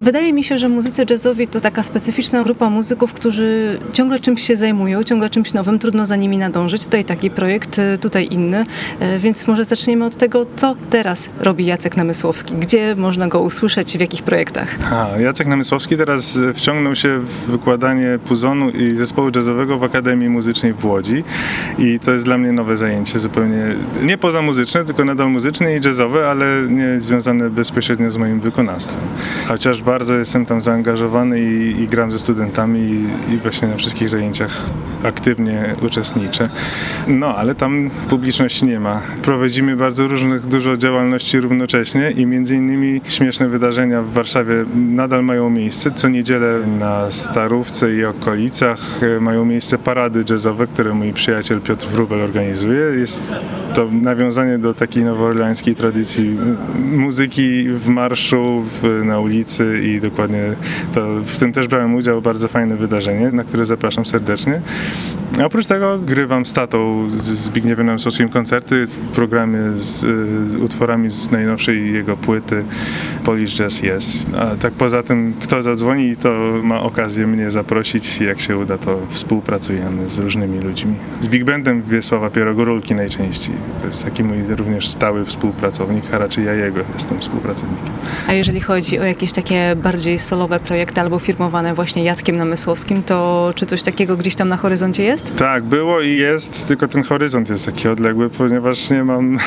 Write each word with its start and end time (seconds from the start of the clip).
Wydaje 0.00 0.32
mi 0.32 0.44
się, 0.44 0.58
że 0.58 0.68
muzycy 0.68 1.04
jazzowi 1.10 1.46
to 1.46 1.60
taka 1.60 1.82
specyficzna 1.82 2.42
grupa 2.42 2.70
muzyków, 2.70 3.12
którzy 3.12 3.78
ciągle 3.92 4.20
czymś 4.20 4.42
się 4.42 4.56
zajmują, 4.56 5.02
ciągle 5.02 5.30
czymś 5.30 5.54
nowym, 5.54 5.78
trudno 5.78 6.06
za 6.06 6.16
nimi 6.16 6.38
nadążyć. 6.38 6.84
Tutaj 6.84 7.04
taki 7.04 7.30
projekt, 7.30 7.78
y, 7.78 7.98
tutaj 7.98 8.28
inny, 8.30 8.64
y, 9.02 9.18
więc 9.18 9.46
może 9.46 9.64
zaczniemy 9.64 10.04
od 10.04 10.16
tego, 10.16 10.46
co 10.56 10.76
teraz 10.90 11.30
robi 11.40 11.66
Jacek 11.66 11.96
Namysłowski, 11.96 12.54
gdzie 12.54 12.94
można 12.96 13.28
go 13.28 13.40
usłyszeć, 13.40 13.98
w 13.98 14.00
jakich 14.00 14.22
projektach. 14.22 14.76
A, 14.92 15.20
Jacek 15.20 15.46
Namysłowski 15.46 15.96
teraz 15.96 16.40
wciągnął 16.54 16.94
się 16.94 17.18
w 17.18 17.50
wykładanie 17.50 18.18
puzonu 18.24 18.70
i 18.70 18.96
zespołu 18.96 19.30
jazzowego 19.36 19.78
w 19.78 19.84
Akademii 19.84 20.28
Muzycznej 20.28 20.72
w 20.72 20.84
Łodzi 20.84 21.24
i 21.78 21.98
to 21.98 22.12
jest 22.12 22.24
dla 22.24 22.38
mnie 22.38 22.52
nowe 22.52 22.76
zajęcie, 22.76 23.18
zupełnie 23.18 23.74
nie 24.02 24.18
poza 24.18 24.42
muzyczne, 24.42 24.84
tylko 24.84 25.04
nadal 25.04 25.30
muzyczne 25.30 25.76
i 25.76 25.80
jazzowe, 25.80 26.28
ale 26.30 26.46
nie 26.68 27.00
związane 27.00 27.50
bezpośrednio 27.50 28.10
z 28.10 28.16
moim 28.16 28.40
wykonawstwem. 28.40 29.00
Chociaż 29.48 29.85
bardzo 29.86 30.16
jestem 30.16 30.46
tam 30.46 30.60
zaangażowany 30.60 31.40
i, 31.40 31.82
i 31.82 31.86
gram 31.86 32.10
ze 32.10 32.18
studentami 32.18 32.80
i, 32.80 33.32
i, 33.34 33.38
właśnie 33.38 33.68
na 33.68 33.76
wszystkich 33.76 34.08
zajęciach 34.08 34.66
aktywnie 35.02 35.74
uczestniczę. 35.82 36.48
No, 37.08 37.36
ale 37.36 37.54
tam 37.54 37.90
publiczności 38.08 38.66
nie 38.66 38.80
ma. 38.80 39.00
Prowadzimy 39.22 39.76
bardzo 39.76 40.06
różnych, 40.06 40.46
dużo 40.46 40.76
działalności 40.76 41.40
równocześnie 41.40 42.10
i 42.10 42.26
między 42.26 42.56
innymi 42.56 43.00
śmieszne 43.08 43.48
wydarzenia 43.48 44.02
w 44.02 44.12
Warszawie 44.12 44.64
nadal 44.74 45.24
mają 45.24 45.50
miejsce. 45.50 45.90
Co 45.90 46.08
niedzielę 46.08 46.66
na 46.66 47.10
Starówce 47.10 47.94
i 47.94 48.04
okolicach 48.04 48.78
e, 49.02 49.20
mają 49.20 49.44
miejsce 49.44 49.78
parady 49.78 50.24
jazzowe, 50.30 50.66
które 50.66 50.94
mój 50.94 51.12
przyjaciel 51.12 51.60
Piotr 51.60 51.86
Wrubel 51.86 52.20
organizuje. 52.22 52.82
Jest 52.98 53.34
to 53.76 53.88
nawiązanie 54.02 54.58
do 54.58 54.74
takiej 54.74 55.04
nowoorleańskiej 55.04 55.74
tradycji 55.74 56.38
muzyki 56.92 57.68
w 57.68 57.88
marszu, 57.88 58.62
w, 58.62 59.02
na 59.04 59.20
ulicy 59.20 59.80
i 59.84 60.00
dokładnie 60.00 60.42
to, 60.94 61.06
w 61.22 61.38
tym 61.38 61.52
też 61.52 61.68
brałem 61.68 61.94
udział, 61.94 62.22
bardzo 62.22 62.48
fajne 62.48 62.76
wydarzenie, 62.76 63.30
na 63.32 63.44
które 63.44 63.64
zapraszam 63.64 64.06
serdecznie. 64.06 64.60
A 65.40 65.44
oprócz 65.44 65.66
tego 65.66 65.98
grywam 65.98 66.46
z 66.46 66.52
tatą, 66.52 67.10
z 67.10 67.22
Zbigniewem 67.22 67.86
Namsowskim 67.86 68.28
koncerty 68.28 68.86
w 68.86 68.98
programie 68.98 69.60
z, 69.72 70.00
z 70.50 70.54
utworami 70.54 71.10
z 71.10 71.30
najnowszej 71.30 71.92
jego 71.92 72.16
płyty 72.16 72.64
Polish 73.24 73.56
Jazz 73.56 73.82
Yes. 73.82 74.26
A 74.38 74.56
tak 74.56 74.72
poza 74.72 75.02
tym, 75.02 75.34
kto 75.40 75.62
zadzwoni, 75.62 76.16
to 76.16 76.34
ma 76.62 76.80
okazję 76.82 77.26
mnie 77.26 77.50
zaprosić. 77.50 78.20
Jak 78.20 78.40
się 78.40 78.56
uda, 78.56 78.78
to 78.78 78.98
współpracujemy 79.08 80.08
z 80.08 80.18
różnymi 80.18 80.60
ludźmi. 80.60 80.94
Z 81.20 81.28
Big 81.28 81.44
Bandem 81.44 81.82
Wiesława 81.82 82.30
Pierogorulki 82.30 82.94
najczęściej. 82.94 83.54
To 83.80 83.86
jest 83.86 84.04
taki 84.04 84.24
mój 84.24 84.42
również 84.48 84.88
stały 84.88 85.24
współpracownik, 85.24 86.04
a 86.14 86.18
raczej 86.18 86.44
ja 86.44 86.52
jego 86.52 86.80
jestem 86.94 87.18
współpracownikiem. 87.18 87.94
A 88.28 88.32
jeżeli 88.32 88.60
chodzi 88.60 88.98
o 88.98 89.04
jakieś 89.04 89.32
takie 89.32 89.76
bardziej 89.76 90.18
solowe 90.18 90.60
projekty 90.60 91.00
albo 91.00 91.18
firmowane 91.18 91.74
właśnie 91.74 92.04
Jackiem 92.04 92.36
Namysłowskim, 92.36 93.02
to 93.02 93.52
czy 93.54 93.66
coś 93.66 93.82
takiego 93.82 94.16
gdzieś 94.16 94.34
tam 94.34 94.48
na 94.48 94.56
horyzoncie 94.56 95.02
jest? 95.02 95.36
Tak, 95.36 95.64
było 95.64 96.00
i 96.00 96.16
jest, 96.16 96.68
tylko 96.68 96.88
ten 96.88 97.02
horyzont 97.02 97.50
jest 97.50 97.66
taki 97.66 97.88
odległy, 97.88 98.30
ponieważ 98.30 98.90
nie 98.90 99.04
mam 99.04 99.38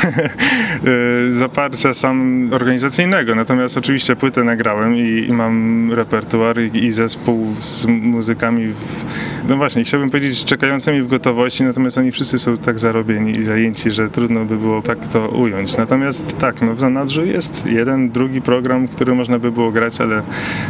zaparcia 1.29 1.93
sam 1.93 2.49
organizacyjnego. 2.53 3.35
Natomiast 3.35 3.77
oczywiście 3.77 4.15
płytę 4.15 4.43
nagrałem 4.43 4.95
i, 4.95 5.25
i 5.29 5.33
mam 5.33 5.91
repertuar 5.93 6.59
i, 6.59 6.85
i, 6.85 6.91
zespół 6.91 7.55
z 7.57 7.85
muzykami, 7.85 8.67
w, 8.67 9.03
no 9.49 9.57
właśnie, 9.57 9.83
chciałbym 9.83 10.09
powiedzieć 10.09 10.45
czekającymi 10.45 11.01
w 11.01 11.07
gotowości, 11.07 11.63
natomiast 11.63 11.97
oni 11.97 12.11
wszyscy 12.11 12.39
są 12.39 12.57
tak 12.57 12.79
zarobieni 12.79 13.37
i 13.37 13.43
zajęci, 13.43 13.91
że 13.91 14.08
trudno 14.09 14.45
by 14.45 14.57
było 14.57 14.81
tak 14.81 15.07
to 15.07 15.27
ująć. 15.29 15.77
Natomiast 15.77 16.37
tak, 16.37 16.61
no 16.61 16.75
w 16.75 16.79
zanadrzu 16.79 17.25
jest 17.25 17.65
jeden, 17.65 18.09
drugi 18.09 18.41
program, 18.41 18.87
który 18.87 19.15
można 19.15 19.39
by 19.39 19.51
było 19.51 19.71
grać, 19.71 20.01
ale 20.01 20.21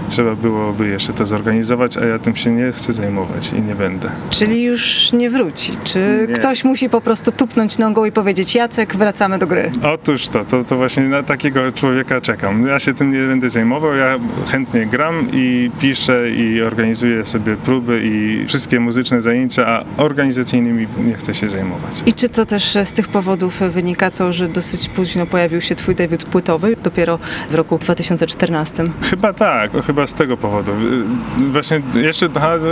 trzeba 0.10 0.36
byłoby 0.36 0.88
jeszcze 0.88 1.14
to 1.14 1.26
zorganizować, 1.26 1.98
a 1.98 2.06
ja 2.06 2.20
tym 2.20 2.36
się 2.36 2.52
nie 2.52 2.72
chcę 2.72 2.94
zajmować 2.94 3.54
i 3.54 3.62
nie 3.62 3.76
będę. 3.76 4.10
Czyli 4.30 4.64
już 4.64 5.14
nie 5.14 5.30
wróci? 5.30 5.72
Czy 5.84 6.26
Nie. 6.30 6.36
ktoś 6.36 6.64
musi 6.64 6.90
po 6.90 7.02
prostu 7.02 7.32
tupnąć 7.32 7.78
nogą 7.78 8.06
i 8.06 8.12
powiedzieć 8.12 8.56
Jacek, 8.56 8.96
wracamy 8.96 9.38
do 9.40 9.48
gry? 9.48 9.72
Otóż 9.84 10.28
to, 10.28 10.46
to, 10.46 10.64
to 10.64 10.78
właśnie 10.78 11.04
na 11.04 11.24
takiego 11.24 11.72
człowieka 11.72 12.22
czekam. 12.22 12.68
Ja 12.68 12.80
się 12.80 12.94
tym 12.94 13.12
nie 13.12 13.20
będę 13.20 13.50
zajmował, 13.50 13.96
ja 13.96 14.20
chętnie 14.52 14.86
gram 14.86 15.28
i 15.34 15.72
piszę 15.82 16.32
i 16.32 16.62
organizuję 16.62 17.26
sobie 17.26 17.56
próby 17.56 18.02
i 18.04 18.46
wszystkie 18.48 18.80
muzyczne 18.80 19.22
zajęcia, 19.22 19.68
a 19.68 19.84
organizacyjnymi 20.04 20.88
nie 21.06 21.14
chcę 21.14 21.34
się 21.34 21.50
zajmować. 21.50 22.04
I 22.06 22.14
czy 22.14 22.30
to 22.30 22.46
też 22.46 22.78
z 22.84 22.94
tych 22.94 23.08
powodów 23.20 23.60
wynika 23.60 24.12
to, 24.12 24.34
że 24.34 24.48
dosyć 24.48 24.90
późno 24.90 25.26
pojawił 25.26 25.62
się 25.62 25.76
twój 25.76 25.96
debiut 25.96 26.24
płytowy, 26.24 26.76
dopiero 26.84 27.20
w 27.50 27.56
roku 27.56 27.78
2014? 27.78 28.84
Chyba 29.10 29.34
tak, 29.34 29.72
chyba 29.88 30.08
z 30.08 30.14
tego 30.14 30.38
powodu. 30.38 30.72
Y, 30.72 31.46
Właśnie 31.52 31.82
jeszcze 31.96 32.30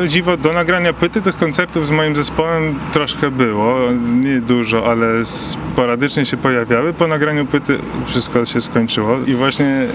dziwo, 0.08 0.38
do 0.38 0.54
nagrania 0.54 0.94
płyty 0.94 1.22
tych 1.22 1.38
koncertów 1.38 1.88
z 1.88 1.92
moim 1.92 2.16
zespołem 2.16 2.80
troszkę 2.94 3.32
było, 3.32 3.78
nie 4.24 4.42
dużo, 4.42 4.92
ale 4.92 5.26
sporadycznie 5.26 6.26
się 6.26 6.38
pojawiały. 6.38 6.94
Po 6.94 7.08
nagraniu 7.08 7.46
płyty 7.46 7.80
wszystko 8.06 8.46
się 8.46 8.62
skończyło 8.62 9.18
i 9.26 9.36
właśnie 9.36 9.88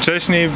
wcześniej 0.00 0.50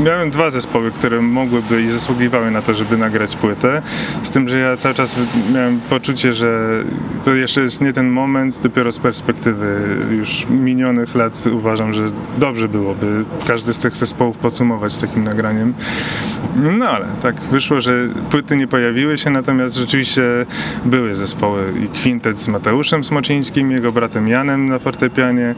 miałem 0.00 0.30
dwa 0.30 0.50
zespoły, 0.50 0.90
które 0.90 1.22
mogłyby 1.22 1.82
i 1.82 1.90
zasługiwały 1.90 2.50
na 2.50 2.62
to, 2.62 2.74
żeby 2.74 2.98
nagrać 2.98 3.36
płytę. 3.36 3.82
Z 4.22 4.30
tym, 4.30 4.48
że 4.48 4.58
ja 4.58 4.76
cały 4.76 4.94
czas 4.94 5.16
miałem 5.54 5.80
poczucie, 5.80 6.32
że 6.32 6.68
to 7.24 7.34
jeszcze 7.34 7.60
jest 7.60 7.80
nie 7.80 7.92
ten 7.92 8.08
moment, 8.08 8.62
dopiero 8.62 8.92
z 8.92 8.98
perspektywy 8.98 9.96
już 10.10 10.46
minionych 10.50 11.14
lat 11.14 11.44
uważam, 11.52 11.92
że 11.92 12.10
dobrze 12.38 12.68
byłoby 12.68 13.24
każdy 13.46 13.74
z 13.74 13.78
tych 13.78 13.96
zespołów 13.96 14.36
podsumować 14.36 14.98
takim 14.98 15.24
nagraniem. 15.24 15.74
No 16.56 16.88
ale 16.88 17.06
tak 17.22 17.40
wyszło, 17.40 17.80
że 17.80 17.92
płyty 18.30 18.56
nie 18.56 18.66
pojawiły 18.66 19.18
się, 19.18 19.30
natomiast 19.30 19.76
rzeczywiście 19.76 20.22
były 20.84 21.14
zespoły 21.14 21.62
i 21.84 21.88
kwintet 21.88 22.40
z 22.40 22.48
Mateuszem 22.48 23.04
Smoczyńskim, 23.04 23.70
jego 23.70 23.92
bratem 23.92 24.28
Janem 24.28 24.68
na 24.68 24.78
fortepianie, 24.78 25.54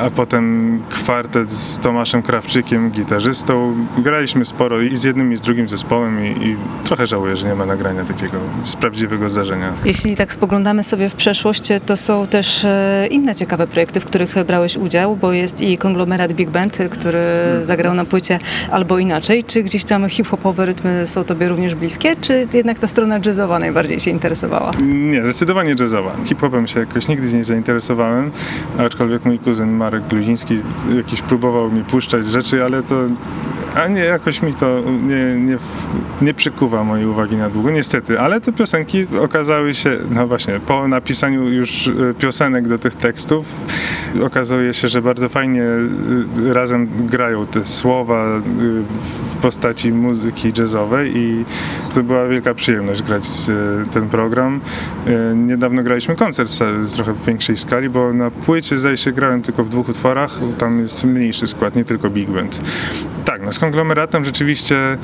a 0.00 0.10
potem 0.10 0.78
kwartet 0.90 1.50
z 1.50 1.78
Tomaszem 1.78 2.22
Krawczykiem, 2.22 2.90
gitarzystą. 2.90 3.85
Graliśmy 3.98 4.44
sporo 4.44 4.80
i 4.80 4.96
z 4.96 5.04
jednym 5.04 5.32
i 5.32 5.36
z 5.36 5.40
drugim 5.40 5.68
zespołem 5.68 6.26
i, 6.26 6.46
i 6.46 6.56
trochę 6.84 7.06
żałuję, 7.06 7.36
że 7.36 7.48
nie 7.48 7.54
ma 7.54 7.66
nagrania 7.66 8.04
takiego 8.04 8.38
z 8.64 8.76
prawdziwego 8.76 9.30
zdarzenia. 9.30 9.72
Jeśli 9.84 10.16
tak 10.16 10.32
spoglądamy 10.32 10.84
sobie 10.84 11.08
w 11.08 11.14
przeszłość, 11.14 11.62
to 11.86 11.96
są 11.96 12.26
też 12.26 12.64
e, 12.64 13.06
inne 13.10 13.34
ciekawe 13.34 13.66
projekty, 13.66 14.00
w 14.00 14.04
których 14.04 14.34
brałeś 14.46 14.76
udział, 14.76 15.16
bo 15.16 15.32
jest 15.32 15.60
i 15.60 15.78
konglomerat 15.78 16.32
Big 16.32 16.50
Band, 16.50 16.78
który 16.90 17.18
zagrał 17.60 17.94
na 17.94 18.04
płycie 18.04 18.38
albo 18.70 18.98
inaczej. 18.98 19.44
Czy 19.44 19.62
gdzieś 19.62 19.84
tam 19.84 20.08
hip-hopowe 20.08 20.66
rytmy 20.66 21.06
są 21.06 21.24
tobie 21.24 21.48
również 21.48 21.74
bliskie, 21.74 22.16
czy 22.20 22.48
jednak 22.52 22.78
ta 22.78 22.86
strona 22.86 23.20
jazzowa 23.26 23.58
najbardziej 23.58 23.98
cię 23.98 24.10
interesowała? 24.10 24.72
Nie, 24.82 25.24
zdecydowanie 25.24 25.74
jazzowa. 25.80 26.16
Hip-hopem 26.24 26.66
się 26.66 26.80
jakoś 26.80 27.08
nigdy 27.08 27.32
nie 27.32 27.44
zainteresowałem, 27.44 28.30
aczkolwiek 28.78 29.24
mój 29.24 29.38
kuzyn 29.38 29.70
Marek 29.70 30.06
Gluziński 30.08 30.62
jakiś 30.96 31.22
próbował 31.22 31.72
mi 31.72 31.84
puszczać 31.84 32.26
rzeczy, 32.26 32.64
ale 32.64 32.82
to 32.82 32.96
a 33.76 33.88
nie, 33.88 34.00
jakoś 34.00 34.42
mi 34.42 34.54
to 34.54 34.80
nie, 35.08 35.36
nie, 35.40 35.56
nie 36.22 36.34
przykuwa 36.34 36.84
mojej 36.84 37.06
uwagi 37.06 37.36
na 37.36 37.50
długo, 37.50 37.70
niestety, 37.70 38.20
ale 38.20 38.40
te 38.40 38.52
piosenki 38.52 39.06
okazały 39.22 39.74
się, 39.74 39.96
no 40.10 40.26
właśnie, 40.26 40.60
po 40.66 40.88
napisaniu 40.88 41.48
już 41.48 41.86
y, 41.86 42.14
piosenek 42.18 42.68
do 42.68 42.78
tych 42.78 42.94
tekstów 42.94 43.46
okazuje 44.22 44.74
się, 44.74 44.88
że 44.88 45.02
bardzo 45.02 45.28
fajnie 45.28 45.62
y, 45.62 46.54
razem 46.54 46.88
grają 47.06 47.46
te 47.46 47.64
słowa 47.64 48.36
y, 48.36 48.40
w 49.00 49.36
postaci 49.36 49.92
muzyki 49.92 50.52
jazzowej 50.58 51.12
i 51.16 51.44
to 51.94 52.02
była 52.02 52.26
wielka 52.26 52.54
przyjemność 52.54 53.02
grać 53.02 53.24
ten 53.90 54.08
program. 54.08 54.60
Niedawno 55.34 55.82
graliśmy 55.82 56.16
koncert 56.16 56.50
z 56.82 56.92
trochę 56.92 57.12
w 57.12 57.24
większej 57.24 57.56
skali, 57.56 57.88
bo 57.88 58.12
na 58.12 58.30
płycie 58.30 58.78
zdaje 58.78 58.96
się 58.96 59.12
grałem 59.12 59.42
tylko 59.42 59.64
w 59.64 59.68
dwóch 59.68 59.88
utworach, 59.88 60.38
tam 60.58 60.80
jest 60.80 61.04
mniejszy 61.04 61.46
skład, 61.46 61.76
nie 61.76 61.84
tylko 61.84 62.10
big 62.10 62.30
band. 62.30 62.60
No 63.46 63.52
z 63.52 63.58
konglomeratem 63.58 64.24
rzeczywiście 64.24 64.98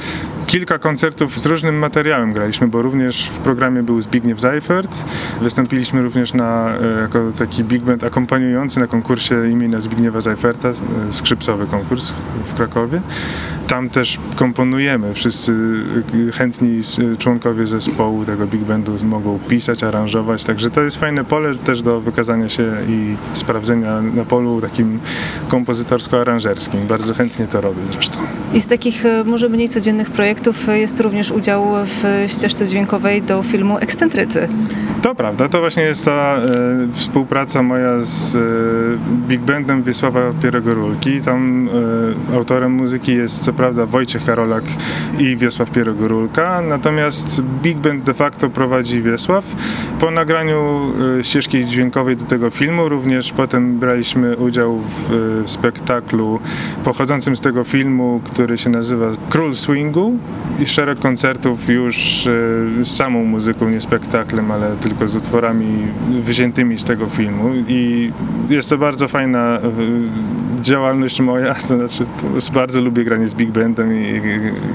kilka 0.47 0.79
koncertów 0.79 1.39
z 1.39 1.47
różnym 1.47 1.79
materiałem 1.79 2.33
graliśmy, 2.33 2.69
bo 2.69 2.83
również 2.83 3.27
w 3.27 3.39
programie 3.39 3.83
był 3.83 4.03
Zbigniew 4.03 4.41
Seifert. 4.41 5.05
Wystąpiliśmy 5.41 6.03
również 6.03 6.35
na, 6.35 6.75
e, 6.99 7.01
jako 7.01 7.33
taki 7.39 7.65
big 7.65 7.83
band 7.83 8.05
akompaniujący 8.05 8.81
na 8.81 8.87
konkursie 8.87 9.51
imienia 9.51 9.81
Zbigniewa 9.81 10.21
Seiferta, 10.21 10.69
e, 10.69 10.75
skrzypcowy 11.11 11.67
konkurs 11.67 12.13
w 12.45 12.55
Krakowie. 12.55 13.01
Tam 13.69 13.91
też 13.91 14.19
komponujemy, 14.37 15.15
wszyscy 15.15 15.55
e, 16.29 16.33
chętni 16.33 16.79
s- 16.79 17.01
członkowie 17.19 17.67
zespołu 17.67 18.25
tego 18.25 18.47
big 18.47 18.61
bandu 18.61 18.93
mogą 19.05 19.39
pisać, 19.49 19.85
aranżować, 19.85 20.45
także 20.45 20.71
to 20.71 20.83
jest 20.83 20.97
fajne 20.97 21.25
pole 21.25 21.55
też 21.55 21.83
do 21.83 22.01
wykazania 22.01 22.49
się 22.49 22.73
i 22.89 23.17
sprawdzenia 23.35 24.01
na 24.03 24.25
polu 24.25 24.61
takim 24.61 25.01
kompozytorsko-aranżerskim. 25.49 26.87
Bardzo 26.89 27.15
chętnie 27.15 27.47
to 27.47 27.61
robię 27.61 27.81
zresztą. 27.93 28.19
I 28.55 28.61
z 28.61 28.67
takich 28.67 29.07
e, 29.07 29.25
może 29.25 29.49
mniej 29.49 29.69
codziennych 29.69 30.11
projektów 30.11 30.67
jest 30.69 31.01
również 31.01 31.31
udział 31.31 31.67
w 31.87 32.25
ścieżce 32.29 32.67
dźwiękowej 32.67 33.23
do 33.23 33.43
filmu 33.43 33.79
Ekscentrycy. 33.79 34.49
To 35.03 35.15
prawda, 35.15 35.49
to 35.49 35.61
właśnie 35.61 35.83
jest 35.83 36.05
ta 36.05 36.37
e, 36.37 36.41
współpraca 36.93 37.63
moja 37.63 38.01
z 38.01 38.37
e, 38.37 38.39
Big 39.29 39.41
Bandem 39.41 39.83
Wiesława 39.83 40.21
Pierogorulki. 40.43 41.21
Tam 41.21 41.69
e, 42.33 42.37
autorem 42.37 42.73
muzyki 42.73 43.15
jest 43.15 43.45
co 43.45 43.53
prawda 43.63 43.87
Wojciech 43.87 44.25
Karolak 44.25 44.65
i 45.19 45.37
Wiesław 45.37 45.71
Pierogorulka, 45.71 46.63
natomiast 46.63 47.41
Big 47.41 47.79
Band 47.79 48.03
de 48.03 48.15
facto 48.15 48.51
prowadzi 48.51 49.03
Wiesław. 49.03 49.57
Po 50.01 50.11
nagraniu 50.11 50.93
e, 51.19 51.25
ścieżki 51.25 51.67
dźwiękowej 51.67 52.17
do 52.17 52.25
tego 52.25 52.51
filmu 52.51 52.89
również 52.89 53.33
potem 53.33 53.79
braliśmy 53.79 54.37
udział 54.37 54.79
w 54.79 55.13
e, 55.45 55.49
spektaklu 55.49 56.41
pochodzącym 56.85 57.37
z 57.37 57.41
tego 57.41 57.65
filmu, 57.65 58.21
który 58.25 58.59
się 58.59 58.71
nazywa 58.71 59.07
Król 59.29 59.55
Swingu. 59.55 60.19
I 60.61 60.67
szereg 60.67 60.99
koncertów 60.99 61.69
już 61.69 62.27
e, 62.27 62.31
z 62.85 62.97
samą 62.97 63.25
muzyką, 63.25 63.69
nie 63.69 63.81
spektaklem, 63.81 64.51
ale 64.51 64.77
tylko 64.77 65.09
z 65.09 65.17
utworami 65.17 65.67
wziętymi 66.11 66.79
z 66.79 66.85
tego 66.85 67.07
filmu. 67.07 67.51
I 67.69 68.13
jest 68.49 68.71
to 68.71 68.79
bardzo 68.79 69.09
fajna 69.09 69.59
działalność 70.63 71.21
moja, 71.21 71.55
to 71.69 71.77
znaczy 71.77 72.07
bardzo 72.55 72.81
lubię 72.81 73.05
granie 73.05 73.29
z 73.29 73.35
Big 73.35 73.51
Bandem 73.51 73.95
i, 73.95 74.21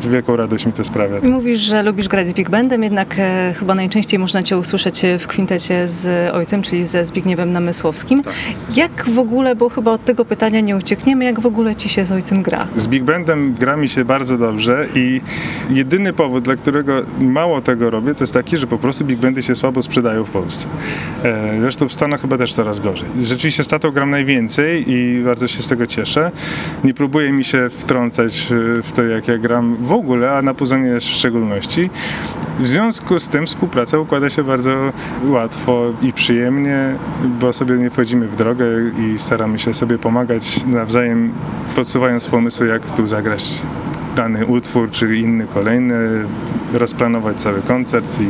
i 0.06 0.10
wielką 0.10 0.36
radość 0.36 0.66
mi 0.66 0.74
to 0.74 0.84
sprawia. 0.84 1.30
Mówisz, 1.30 1.60
że 1.62 1.84
lubisz 1.84 2.07
grać 2.07 2.28
z 2.28 2.34
Big 2.34 2.50
Bandem, 2.50 2.84
jednak 2.84 3.16
e, 3.19 3.54
chyba 3.60 3.75
najczęściej 3.75 4.19
można 4.19 4.44
Cię 4.44 4.57
usłyszeć 4.57 5.06
e, 5.06 5.19
w 5.19 5.28
kwintecie 5.28 5.88
z 5.88 6.34
ojcem, 6.34 6.62
czyli 6.62 6.86
ze 6.86 7.06
Zbigniewem 7.06 7.51
Namysłowskim. 7.51 8.24
Jak 8.75 9.10
w 9.10 9.19
ogóle, 9.19 9.56
bo 9.56 9.69
chyba 9.69 9.92
od 9.92 10.06
tego 10.06 10.25
pytania 10.25 10.60
nie 10.62 10.78
uciekniemy, 10.78 11.25
jak 11.25 11.39
w 11.39 11.45
ogóle 11.45 11.75
Ci 11.75 11.89
się 11.89 12.06
z 12.06 12.12
ojcem 12.12 12.42
gra? 12.44 12.68
Z 12.75 12.88
Big 12.88 13.04
Bandem 13.04 13.54
gra 13.60 13.78
mi 13.78 13.89
się 13.89 14.06
bardzo 14.06 14.38
dobrze 14.38 14.88
i 14.95 15.22
jedyny 15.69 16.13
powód, 16.13 16.44
dla 16.44 16.56
którego 16.56 16.94
mało 17.19 17.62
tego 17.62 17.89
robię, 17.89 18.16
to 18.16 18.24
jest 18.24 18.34
taki, 18.34 18.57
że 18.57 18.68
po 18.68 18.78
prostu 18.78 19.06
Big 19.06 19.19
Bandy 19.19 19.44
się 19.44 19.56
słabo 19.56 19.81
sprzedają 19.81 20.24
w 20.24 20.30
Polsce. 20.30 20.68
E, 21.24 21.57
Zresztą 21.62 21.88
w 21.88 21.94
Stanach 21.94 22.22
chyba 22.22 22.38
też 22.38 22.54
coraz 22.54 22.80
gorzej. 22.80 23.10
Rzeczywiście 23.22 23.63
z 23.63 23.68
tatą 23.68 23.92
gram 23.92 24.10
najwięcej 24.10 24.92
i 24.92 25.22
bardzo 25.24 25.48
się 25.48 25.62
z 25.62 25.68
tego 25.68 25.76
cieszę. 25.85 26.31
Nie 26.83 26.94
próbuję 26.94 27.31
mi 27.31 27.44
się 27.44 27.69
wtrącać 27.69 28.51
e, 28.51 28.83
w 28.83 28.91
to, 28.91 29.03
jak 29.03 29.27
ja 29.27 29.38
gram 29.38 29.77
w 29.81 29.91
ogóle, 29.91 30.31
a 30.31 30.41
na 30.41 30.53
puzonie 30.53 31.00
w 31.00 31.03
szczególności. 31.03 31.89
W 32.59 32.68
związku 32.68 33.19
z 33.19 33.27
tym 33.27 33.45
współpraca 33.45 34.00
układa 34.00 34.29
się 34.29 34.44
bardzo 34.44 34.71
łatwo 35.24 35.94
i 36.01 36.13
przyjemnie, 36.13 36.95
bo 37.39 37.53
sobie 37.53 37.75
nie 37.75 37.89
wchodzimy 37.89 38.27
w 38.27 38.35
drogę 38.35 38.65
i 39.00 39.19
staramy 39.19 39.59
się 39.59 39.74
sobie 39.74 39.97
pomagać 39.97 40.65
nawzajem, 40.65 41.33
podsuwając 41.75 42.27
pomysły, 42.27 42.68
jak 42.68 42.91
tu 42.91 43.07
zagrać 43.07 43.62
dany 44.15 44.45
utwór, 44.45 44.91
czy 44.91 45.18
inny 45.18 45.47
kolejny, 45.53 45.95
rozplanować 46.74 47.41
cały 47.41 47.62
koncert 47.62 48.21
i 48.21 48.27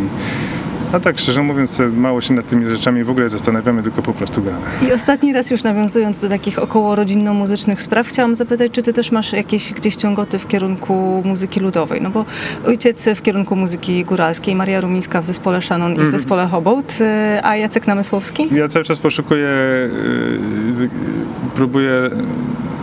a 0.94 1.00
tak 1.00 1.20
szczerze 1.20 1.44
mówiąc, 1.44 1.82
mało 1.96 2.22
się 2.22 2.34
nad 2.34 2.48
tymi 2.48 2.70
rzeczami 2.70 3.04
w 3.04 3.10
ogóle 3.10 3.30
zastanawiamy, 3.30 3.84
tylko 3.84 4.02
po 4.02 4.14
prostu 4.14 4.42
gramy. 4.42 4.60
I 4.90 4.92
ostatni 4.94 5.34
raz 5.34 5.52
już 5.52 5.64
nawiązując 5.64 6.22
do 6.22 6.30
takich 6.30 6.60
około 6.60 6.96
rodzinno-muzycznych 6.96 7.82
spraw, 7.82 8.08
chciałam 8.08 8.36
zapytać, 8.36 8.72
czy 8.72 8.82
ty 8.84 8.94
też 8.94 9.12
masz 9.12 9.34
jakieś 9.34 9.74
gdzieś 9.74 9.96
ciągoty 9.96 10.40
w 10.40 10.48
kierunku 10.48 11.22
muzyki 11.26 11.60
ludowej? 11.60 12.02
No 12.02 12.10
bo 12.10 12.26
ojciec 12.68 13.10
w 13.16 13.22
kierunku 13.22 13.56
muzyki 13.56 14.06
góralskiej, 14.06 14.56
Maria 14.56 14.82
Rumińska 14.82 15.22
w 15.22 15.26
zespole 15.26 15.62
Shannon 15.62 15.96
i 15.96 16.00
w 16.00 16.08
zespole 16.08 16.48
Hobolt, 16.48 16.98
y, 17.02 17.44
a 17.44 17.56
Jacek 17.56 17.88
Namysłowski? 17.88 18.48
Ja 18.56 18.68
cały 18.68 18.86
czas 18.86 19.00
poszukuję, 19.00 19.48
yy, 20.68 20.74
z- 20.74 20.90
próbuję 21.56 21.92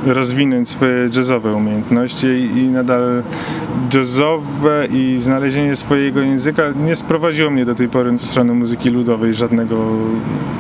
rozwinąć 0.07 0.69
swoje 0.69 1.09
jazzowe 1.17 1.55
umiejętności 1.55 2.27
i, 2.27 2.69
nadal 2.69 3.23
jazzowe 3.95 4.89
i 4.91 5.17
znalezienie 5.19 5.77
swojego 5.77 6.21
języka 6.21 6.63
nie 6.85 6.97
sprowadziło 6.97 7.51
mnie 7.51 7.65
do 7.65 7.75
tej 7.75 7.89
pory 7.89 8.13
w 8.13 8.27
stronę 8.27 8.53
muzyki 8.53 8.91
ludowej 8.91 9.35
żadnego 9.35 9.77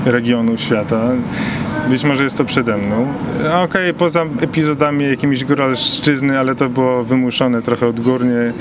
regionu 0.06 0.58
świata. 0.58 1.00
Być 1.90 2.04
może 2.04 2.24
jest 2.24 2.38
to 2.38 2.44
przede 2.44 2.76
mną. 2.76 3.06
Okej, 3.64 3.94
poza 3.94 4.24
epizodami 4.40 5.04
jakimiś 5.04 5.44
góralszczyzny, 5.44 6.38
ale 6.38 6.54
to 6.54 6.68
było 6.68 7.04
wymuszone 7.04 7.62
trochę 7.62 7.86
odgórnie, 7.86 8.52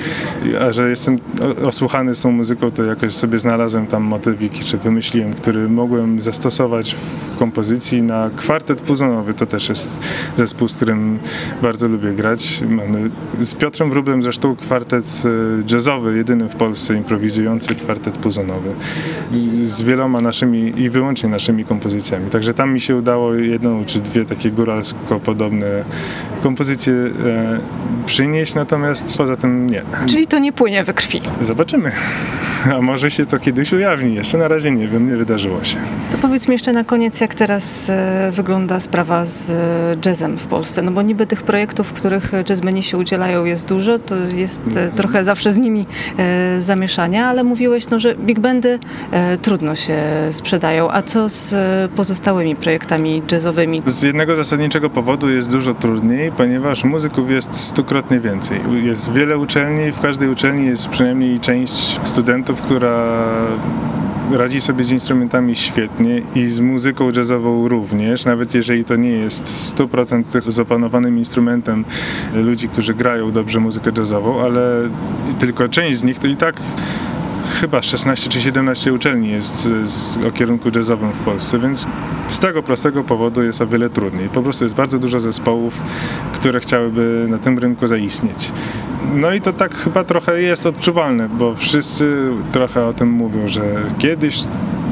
a 0.62 0.72
że 0.72 0.90
jestem 0.90 1.18
osłuchany 1.66 2.14
z 2.14 2.22
tą 2.22 2.32
muzyką, 2.32 2.72
to 2.72 2.84
jakoś 2.84 3.14
sobie 3.14 3.40
znalazłem 3.40 3.88
tam 3.88 4.04
motywik, 4.04 4.54
czy 4.54 4.78
wymyśliłem, 4.78 5.34
który 5.34 5.70
mogłem 5.70 6.22
zastosować 6.22 6.96
w 6.96 7.38
kompozycji 7.38 8.02
na 8.02 8.30
kwartet 8.36 8.82
puzonowy. 8.82 9.34
To 9.34 9.46
też 9.46 9.70
jest 9.70 10.00
zespół, 10.36 10.68
z 10.68 10.76
którym 10.76 11.20
bardzo 11.62 11.88
lubię 11.88 12.12
grać. 12.12 12.64
Mamy 12.70 13.10
z 13.42 13.56
Piotrem 13.56 13.90
Wróblem 13.90 14.24
zresztą 14.24 14.56
kwartet 14.56 15.24
e, 15.26 15.74
jazzowy, 15.74 16.18
jedyny 16.18 16.50
w 16.50 16.56
Polsce 16.56 16.96
improwizujący 16.96 17.76
kwartet 17.76 18.18
puzonowy. 18.18 18.70
Z 19.64 19.82
wieloma 19.82 20.22
naszymi 20.22 20.82
i 20.82 20.90
wyłącznie 20.90 21.30
naszymi 21.30 21.66
kompozycjami. 21.66 22.30
Także 22.30 22.54
tam 22.54 22.74
mi 22.74 22.82
się 22.82 22.96
udało 22.96 23.13
jedną 23.40 23.86
czy 23.86 24.00
dwie 24.00 24.26
takie 24.26 24.52
góralsko 24.52 25.20
podobne 25.20 25.84
kompozycje 26.44 26.94
e, 26.94 27.60
przynieść, 28.06 28.56
natomiast 28.56 29.18
poza 29.18 29.36
tym 29.36 29.70
nie. 29.70 29.82
Czyli 30.06 30.28
to 30.28 30.40
nie 30.40 30.54
płynie 30.54 30.84
we 30.84 30.94
krwi. 30.94 31.22
Zobaczymy. 31.42 31.92
A 32.78 32.82
może 32.82 33.12
się 33.12 33.26
to 33.26 33.40
kiedyś 33.40 33.74
ujawni. 33.74 34.16
Jeszcze 34.16 34.38
na 34.38 34.48
razie 34.48 34.72
nie 34.72 34.88
wiem, 34.88 35.10
nie 35.12 35.18
wydarzyło 35.18 35.64
się. 35.64 35.78
To 36.12 36.18
powiedz 36.18 36.48
mi 36.48 36.52
jeszcze 36.52 36.74
na 36.74 36.84
koniec, 36.84 37.22
jak 37.22 37.36
teraz 37.36 37.90
e, 37.90 38.32
wygląda 38.32 38.80
sprawa 38.80 39.26
z 39.26 39.50
e, 39.50 40.10
jazzem 40.10 40.38
w 40.38 40.48
Polsce. 40.48 40.82
No 40.82 40.92
bo 40.92 41.02
niby 41.02 41.26
tych 41.26 41.44
projektów, 41.44 41.88
w 41.88 41.94
których 41.94 42.32
jazzmeni 42.50 42.84
się 42.84 42.98
udzielają 42.98 43.46
jest 43.46 43.68
dużo, 43.68 44.00
to 44.00 44.16
jest 44.16 44.62
trochę 44.96 45.24
zawsze 45.24 45.52
z 45.52 45.58
nimi 45.58 45.86
zamieszania, 46.58 47.28
ale 47.28 47.44
mówiłeś, 47.44 47.90
no, 47.90 48.00
że 48.00 48.16
big 48.16 48.40
bandy 48.40 48.80
trudno 49.42 49.76
się 49.76 49.98
sprzedają. 50.32 50.92
A 50.92 51.02
co 51.02 51.30
z 51.30 51.56
pozostałymi 51.92 52.56
projektami 52.56 53.03
jazzowymi? 53.32 53.82
Z 53.86 54.02
jednego 54.04 54.36
zasadniczego 54.36 54.90
powodu 54.90 55.30
jest 55.30 55.52
dużo 55.52 55.74
trudniej, 55.74 56.32
ponieważ 56.32 56.84
muzyków 56.84 57.32
jest 57.32 57.56
stukrotnie 57.56 58.20
więcej. 58.20 58.60
Jest 58.84 59.14
wiele 59.14 59.38
uczelni, 59.38 59.92
w 59.92 60.00
każdej 60.00 60.30
uczelni 60.30 60.68
jest 60.68 60.88
przynajmniej 60.88 61.40
część 61.40 62.00
studentów, 62.04 62.62
która 62.62 63.26
radzi 64.32 64.62
sobie 64.62 64.84
z 64.84 64.92
instrumentami 64.92 65.56
świetnie 65.56 66.22
i 66.36 66.46
z 66.46 66.60
muzyką 66.60 67.12
jazzową 67.12 67.68
również, 67.68 68.26
nawet 68.26 68.56
jeżeli 68.56 68.86
to 68.86 68.96
nie 68.96 69.12
jest 69.12 69.76
100% 69.78 70.24
tych 70.24 70.52
z 70.52 70.60
opanowanym 70.60 71.18
instrumentem 71.18 71.86
ludzi, 72.34 72.70
którzy 72.70 72.94
grają 72.94 73.32
dobrze 73.32 73.60
muzykę 73.60 73.92
jazzową, 73.98 74.42
ale 74.42 74.90
tylko 75.40 75.68
część 75.68 76.00
z 76.00 76.04
nich 76.04 76.20
to 76.20 76.28
i 76.28 76.36
tak 76.36 76.56
chyba 77.64 77.82
16 77.82 78.30
czy 78.30 78.42
17 78.42 78.94
uczelni 78.94 79.30
jest 79.30 79.56
z, 79.56 79.90
z, 79.90 80.26
o 80.26 80.32
kierunku 80.32 80.70
jazzowym 80.76 81.12
w 81.12 81.20
Polsce, 81.20 81.60
więc 81.60 81.88
z 82.28 82.40
tego 82.40 82.64
prostego 82.64 83.04
powodu 83.04 83.44
jest 83.44 83.62
o 83.62 83.68
wiele 83.68 83.90
trudniej. 83.90 84.30
Po 84.30 84.42
prostu 84.42 84.66
jest 84.66 84.76
bardzo 84.76 85.00
dużo 85.00 85.20
zespołów, 85.20 85.82
które 86.34 86.60
chciałyby 86.60 87.26
na 87.30 87.38
tym 87.38 87.60
rynku 87.60 87.88
zaistnieć. 87.88 88.52
No 89.16 89.34
i 89.34 89.42
to 89.42 89.54
tak 89.54 89.76
chyba 89.76 90.04
trochę 90.04 90.42
jest 90.42 90.66
odczuwalne, 90.66 91.30
bo 91.30 91.56
wszyscy 91.56 92.30
trochę 92.52 92.86
o 92.86 92.94
tym 92.94 93.10
mówią, 93.10 93.48
że 93.48 93.62
kiedyś 93.98 94.44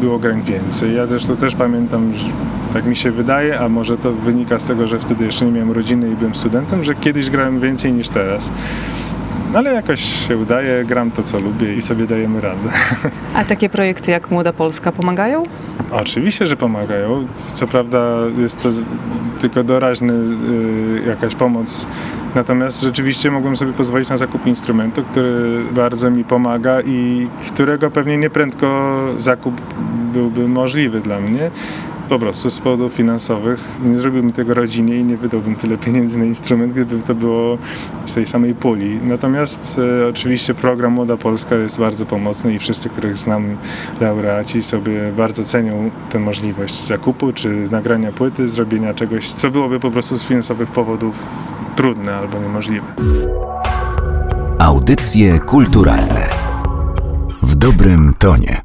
było 0.01 0.19
grań 0.19 0.41
więcej. 0.41 0.95
Ja 0.95 1.07
zresztą 1.07 1.35
też 1.35 1.55
pamiętam, 1.55 2.13
że 2.13 2.25
tak 2.73 2.85
mi 2.85 2.95
się 2.95 3.11
wydaje, 3.11 3.59
a 3.59 3.69
może 3.69 3.97
to 3.97 4.11
wynika 4.11 4.59
z 4.59 4.65
tego, 4.65 4.87
że 4.87 4.99
wtedy 4.99 5.25
jeszcze 5.25 5.45
nie 5.45 5.51
miałem 5.51 5.71
rodziny 5.71 6.11
i 6.11 6.15
byłem 6.15 6.35
studentem, 6.35 6.83
że 6.83 6.95
kiedyś 6.95 7.29
grałem 7.29 7.59
więcej 7.59 7.93
niż 7.93 8.09
teraz. 8.09 8.51
No 9.53 9.59
ale 9.59 9.73
jakoś 9.73 10.27
się 10.27 10.37
udaje, 10.37 10.85
gram 10.85 11.11
to 11.11 11.23
co 11.23 11.39
lubię 11.39 11.75
i 11.75 11.81
sobie 11.81 12.07
dajemy 12.07 12.41
radę. 12.41 12.69
A 13.35 13.43
takie 13.43 13.69
projekty 13.69 14.11
jak 14.11 14.31
Młoda 14.31 14.53
Polska 14.53 14.91
pomagają? 14.91 15.43
Oczywiście, 15.91 16.47
że 16.47 16.55
pomagają. 16.55 17.27
Co 17.35 17.67
prawda 17.67 18.17
jest 18.37 18.63
to 18.63 18.69
tylko 19.41 19.63
doraźny 19.63 20.13
y, 20.13 21.07
jakaś 21.07 21.35
pomoc. 21.35 21.87
Natomiast 22.35 22.81
rzeczywiście 22.81 23.31
mogłem 23.31 23.55
sobie 23.57 23.73
pozwolić 23.73 24.09
na 24.09 24.17
zakup 24.17 24.47
instrumentu, 24.47 25.03
który 25.03 25.63
bardzo 25.71 26.11
mi 26.11 26.23
pomaga 26.23 26.81
i 26.81 27.27
którego 27.47 27.91
pewnie 27.91 28.17
nieprędko 28.17 28.97
zakup 29.17 29.61
byłby 30.13 30.47
możliwy 30.47 31.01
dla 31.01 31.19
mnie. 31.19 31.51
Po 32.09 32.19
prostu 32.19 32.49
z 32.49 32.59
powodów 32.59 32.93
finansowych 32.93 33.63
nie 33.85 33.97
zrobiłbym 33.97 34.31
tego 34.31 34.53
rodzinie 34.53 34.95
i 34.95 35.03
nie 35.03 35.17
wydałbym 35.17 35.55
tyle 35.55 35.77
pieniędzy 35.77 36.19
na 36.19 36.25
instrument, 36.25 36.73
gdyby 36.73 37.01
to 37.01 37.15
było 37.15 37.57
z 38.05 38.13
tej 38.13 38.25
samej 38.25 38.55
puli. 38.55 38.99
Natomiast 39.03 39.79
e, 40.03 40.07
oczywiście 40.07 40.53
program 40.53 40.93
Młoda 40.93 41.17
Polska 41.17 41.55
jest 41.55 41.79
bardzo 41.79 42.05
pomocny 42.05 42.53
i 42.53 42.59
wszyscy, 42.59 42.89
których 42.89 43.17
znam 43.17 43.57
laureaci 44.01 44.63
sobie 44.63 45.11
bardzo 45.17 45.43
cenią 45.43 45.91
tę 46.09 46.19
możliwość 46.19 46.87
zakupu 46.87 47.33
czy 47.33 47.49
nagrania 47.71 48.11
płyty, 48.11 48.49
zrobienia 48.49 48.93
czegoś, 48.93 49.29
co 49.29 49.51
byłoby 49.51 49.79
po 49.79 49.91
prostu 49.91 50.17
z 50.17 50.23
finansowych 50.23 50.69
powodów 50.69 51.15
trudne 51.75 52.15
albo 52.15 52.39
niemożliwe. 52.39 52.85
Audycje 54.59 55.39
kulturalne 55.39 56.29
w 57.41 57.55
dobrym 57.55 58.13
tonie. 58.19 58.60